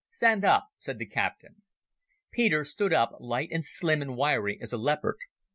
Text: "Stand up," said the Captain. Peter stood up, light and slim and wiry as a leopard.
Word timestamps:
"Stand 0.09 0.43
up," 0.43 0.69
said 0.79 0.97
the 0.97 1.05
Captain. 1.05 1.61
Peter 2.31 2.65
stood 2.65 2.91
up, 2.91 3.11
light 3.19 3.49
and 3.51 3.63
slim 3.63 4.01
and 4.01 4.17
wiry 4.17 4.57
as 4.59 4.73
a 4.73 4.77
leopard. 4.79 5.17